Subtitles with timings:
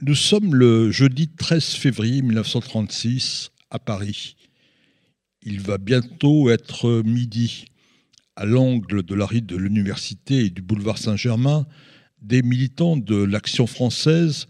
[0.00, 4.36] Nous sommes le jeudi 13 février 1936 à Paris.
[5.42, 7.64] Il va bientôt être midi.
[8.36, 11.66] À l'angle de la rue de l'Université et du boulevard Saint-Germain,
[12.22, 14.46] des militants de l'Action française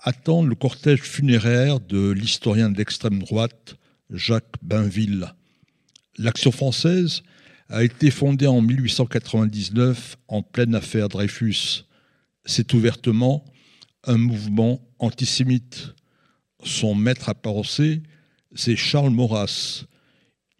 [0.00, 3.76] attendent le cortège funéraire de l'historien d'extrême droite
[4.10, 5.32] Jacques Bainville.
[6.16, 7.22] L'Action française
[7.68, 11.84] a été fondée en 1899 en pleine affaire Dreyfus.
[12.44, 13.44] C'est ouvertement
[14.02, 15.94] un mouvement antisémite.
[16.64, 17.34] Son maître à
[18.54, 19.84] c'est Charles Maurras.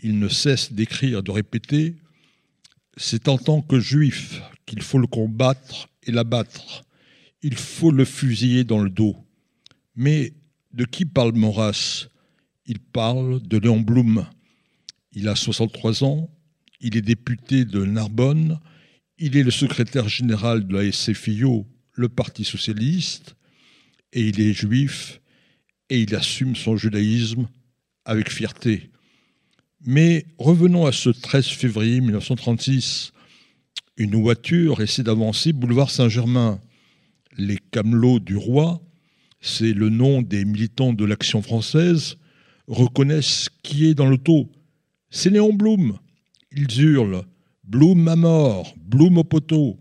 [0.01, 1.97] Il ne cesse d'écrire, de répéter
[2.97, 6.85] C'est en tant que juif qu'il faut le combattre et l'abattre.
[7.43, 9.17] Il faut le fusiller dans le dos.
[9.97, 10.35] Mais
[10.73, 12.09] de qui parle Maurras?
[12.67, 14.27] Il parle de Léon Blum.
[15.13, 16.31] Il a 63 ans,
[16.81, 18.61] il est député de Narbonne,
[19.17, 23.35] il est le secrétaire général de la SFIO, le Parti socialiste,
[24.13, 25.21] et il est juif,
[25.91, 27.49] et il assume son judaïsme
[28.05, 28.91] avec fierté.
[29.85, 33.13] Mais revenons à ce 13 février 1936.
[33.97, 36.61] Une voiture essaie d'avancer boulevard Saint-Germain.
[37.37, 38.81] Les camelots du roi,
[39.41, 42.17] c'est le nom des militants de l'Action française,
[42.67, 44.51] reconnaissent qui est dans l'auto.
[45.11, 45.99] C'est Léon Blum.
[46.57, 47.25] Ils hurlent
[47.65, 49.79] Blum à mort, Blum au poteau.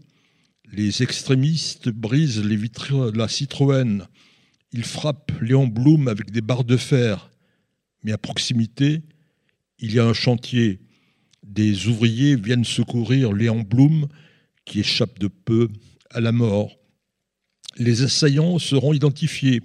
[0.73, 4.05] Les extrémistes brisent les vitres de la Citroën.
[4.73, 7.31] Ils frappent Léon Blum avec des barres de fer.
[8.03, 9.01] Mais à proximité,
[9.79, 10.81] il y a un chantier.
[11.41, 14.07] Des ouvriers viennent secourir Léon Blum
[14.65, 15.69] qui échappe de peu
[16.09, 16.77] à la mort.
[17.77, 19.61] Les assaillants seront identifiés.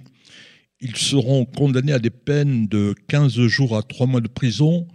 [0.79, 4.87] Ils seront condamnés à des peines de 15 jours à 3 mois de prison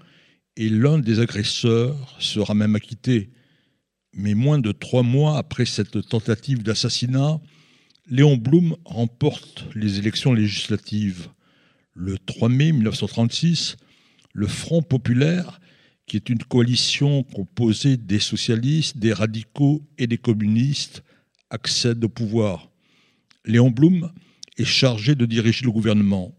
[0.56, 3.30] et l'un des agresseurs sera même acquitté.
[4.14, 7.40] Mais moins de trois mois après cette tentative d'assassinat,
[8.10, 11.28] Léon Blum remporte les élections législatives.
[11.94, 13.76] Le 3 mai 1936,
[14.32, 15.60] le Front populaire,
[16.06, 21.02] qui est une coalition composée des socialistes, des radicaux et des communistes,
[21.50, 22.70] accède au pouvoir.
[23.44, 24.10] Léon Blum
[24.56, 26.34] est chargé de diriger le gouvernement.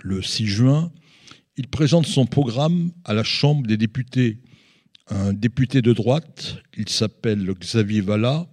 [0.00, 0.92] Le 6 juin,
[1.56, 4.38] il présente son programme à la Chambre des députés.
[5.08, 8.48] Un député de droite, il s'appelle Xavier Vallat,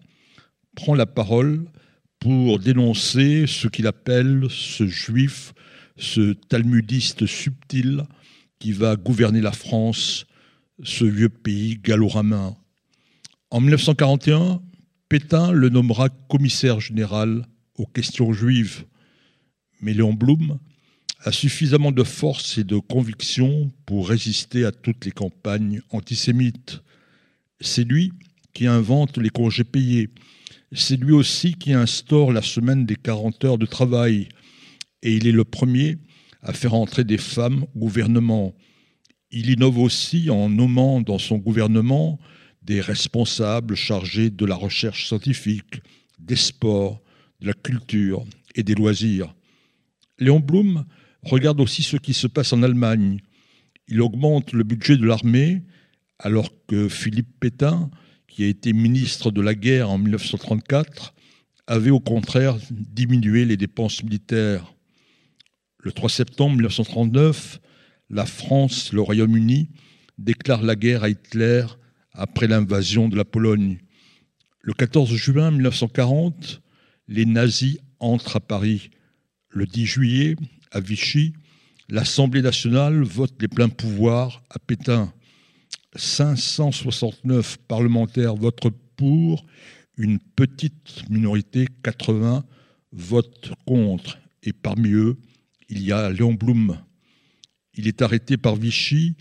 [0.76, 1.66] prend la parole
[2.20, 5.54] pour dénoncer ce qu'il appelle ce juif,
[5.98, 8.04] ce talmudiste subtil
[8.60, 10.26] qui va gouverner la France,
[10.84, 12.56] ce vieux pays gallo-romain.
[13.50, 14.62] En 1941,
[15.10, 18.86] Pétain le nommera commissaire général aux questions juives.
[19.82, 20.60] Mais Léon Blum
[21.24, 26.82] a suffisamment de force et de conviction pour résister à toutes les campagnes antisémites.
[27.62, 28.12] C'est lui
[28.54, 30.10] qui invente les congés payés.
[30.74, 34.28] C'est lui aussi qui instaure la semaine des 40 heures de travail.
[35.02, 35.98] Et il est le premier
[36.42, 38.54] à faire entrer des femmes au gouvernement.
[39.32, 42.20] Il innove aussi en nommant dans son gouvernement
[42.62, 45.82] des responsables chargés de la recherche scientifique,
[46.20, 47.02] des sports,
[47.40, 49.34] de la culture et des loisirs.
[50.20, 50.86] Léon Blum
[51.24, 53.20] Regarde aussi ce qui se passe en Allemagne.
[53.88, 55.64] Il augmente le budget de l'armée
[56.20, 57.90] alors que Philippe Pétain,
[58.28, 61.14] qui a été ministre de la guerre en 1934,
[61.68, 64.74] avait au contraire diminué les dépenses militaires.
[65.80, 67.60] Le 3 septembre 1939,
[68.10, 69.70] la France, le Royaume-Uni,
[70.18, 71.66] déclarent la guerre à Hitler
[72.12, 73.80] après l'invasion de la Pologne.
[74.62, 76.62] Le 14 juin 1940,
[77.08, 78.92] les nazis entrent à Paris.
[79.50, 80.36] Le 10 juillet,
[80.74, 81.34] à Vichy,
[81.90, 85.14] l'Assemblée nationale vote les pleins pouvoirs à Pétain.
[85.96, 89.46] 569 parlementaires votent pour,
[89.98, 92.44] une petite minorité, 80,
[92.92, 94.18] votent contre.
[94.42, 95.18] Et parmi eux,
[95.70, 96.78] il y a Léon Blum.
[97.76, 99.16] Il est arrêté par Vichy,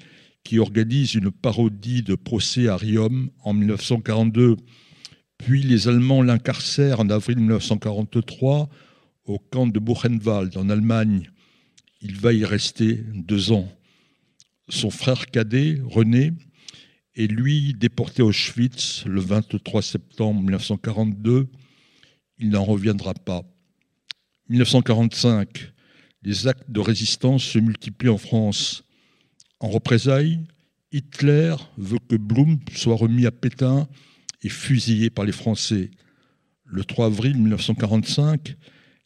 [0.45, 4.57] qui organise une parodie de procès à Riom en 1942.
[5.39, 8.69] Puis les Allemands l'incarcèrent en avril 1943
[9.25, 11.31] au camp de Buchenwald en Allemagne.
[12.05, 13.73] Il va y rester deux ans.
[14.69, 16.33] Son frère cadet, René,
[17.15, 21.47] est lui déporté à Auschwitz le 23 septembre 1942.
[22.39, 23.45] Il n'en reviendra pas.
[24.49, 25.73] 1945,
[26.25, 28.83] les actes de résistance se multiplient en France.
[29.61, 30.41] En représailles,
[30.91, 33.87] Hitler veut que Blum soit remis à Pétain
[34.43, 35.93] et fusillé par les Français.
[36.65, 38.57] Le 3 avril 1945,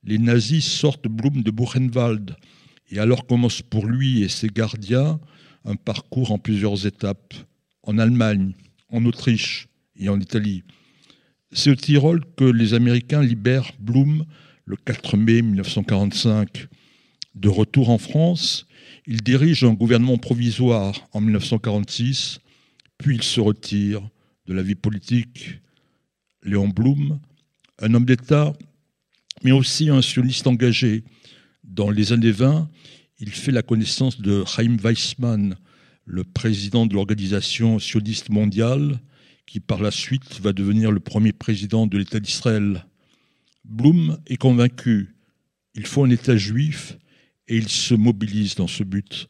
[0.03, 2.37] les nazis sortent Blum de Buchenwald
[2.91, 5.19] et alors commence pour lui et ses gardiens
[5.65, 7.35] un parcours en plusieurs étapes,
[7.83, 8.55] en Allemagne,
[8.89, 10.63] en Autriche et en Italie.
[11.53, 14.25] C'est au Tyrol que les Américains libèrent Blum
[14.65, 16.69] le 4 mai 1945.
[17.35, 18.67] De retour en France,
[19.07, 22.41] il dirige un gouvernement provisoire en 1946,
[22.99, 24.09] puis il se retire
[24.47, 25.61] de la vie politique.
[26.43, 27.19] Léon Blum,
[27.81, 28.53] un homme d'État,
[29.43, 31.05] mais aussi un sioniste engagé.
[31.77, 32.71] Dans les années 20,
[33.19, 35.57] il fait la connaissance de Chaim Weissmann,
[36.07, 38.99] le président de l'organisation sioniste mondiale,
[39.45, 42.87] qui par la suite va devenir le premier président de l'État d'Israël.
[43.67, 45.17] Blum est convaincu,
[45.75, 46.97] il faut un État juif
[47.47, 49.29] et il se mobilise dans ce but.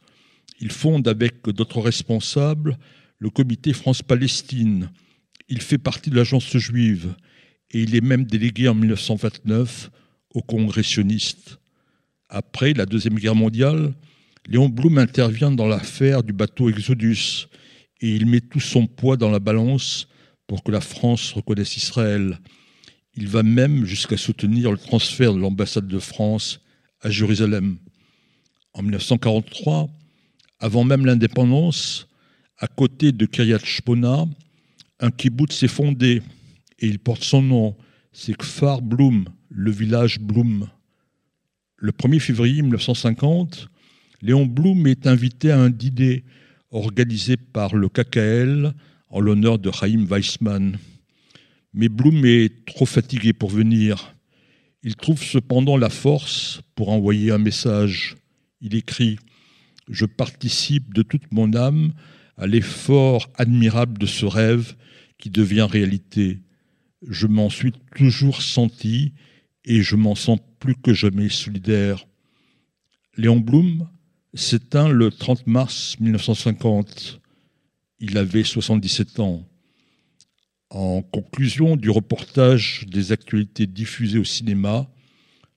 [0.60, 2.78] Il fonde avec d'autres responsables
[3.18, 4.92] le comité France-Palestine.
[5.48, 7.16] Il fait partie de l'agence juive
[7.72, 9.90] et il est même délégué en 1929
[10.32, 11.58] au Congrès sioniste.
[12.28, 13.94] Après la Deuxième Guerre mondiale,
[14.48, 17.46] Léon Blum intervient dans l'affaire du bateau Exodus
[18.00, 20.08] et il met tout son poids dans la balance
[20.46, 22.40] pour que la France reconnaisse Israël.
[23.14, 26.60] Il va même jusqu'à soutenir le transfert de l'ambassade de France
[27.00, 27.78] à Jérusalem.
[28.74, 29.88] En 1943,
[30.58, 32.08] avant même l'indépendance,
[32.58, 34.26] à côté de Kiryat Shmona,
[35.00, 36.22] un kibbutz s'est fondé
[36.78, 37.76] et il porte son nom,
[38.12, 40.68] c'est Kfar Blum, le village Blum.
[41.78, 43.68] Le 1er février 1950,
[44.22, 46.24] Léon Blum est invité à un dîner
[46.70, 48.72] organisé par le KKL
[49.10, 50.78] en l'honneur de Chaim Weissmann.
[51.74, 54.16] Mais Blum est trop fatigué pour venir.
[54.82, 58.16] Il trouve cependant la force pour envoyer un message.
[58.62, 59.18] Il écrit
[59.90, 61.92] Je participe de toute mon âme
[62.38, 64.76] à l'effort admirable de ce rêve
[65.18, 66.40] qui devient réalité.
[67.06, 69.12] Je m'en suis toujours senti
[69.66, 72.06] et je m'en sens plus que jamais solidaire.
[73.16, 73.88] Léon Blum
[74.34, 77.20] s'éteint le 30 mars 1950.
[78.00, 79.46] Il avait 77 ans.
[80.70, 84.88] En conclusion du reportage des actualités diffusées au cinéma,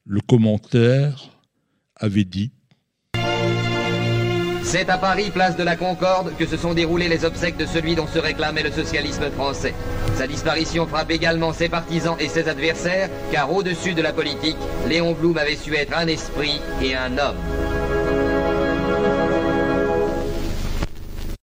[0.06, 1.42] le commentaire
[1.96, 2.52] avait dit
[4.70, 7.96] c'est à Paris, place de la Concorde, que se sont déroulées les obsèques de celui
[7.96, 9.74] dont se réclamait le socialisme français.
[10.16, 14.58] Sa disparition frappe également ses partisans et ses adversaires, car au-dessus de la politique,
[14.88, 17.69] Léon Blum avait su être un esprit et un homme.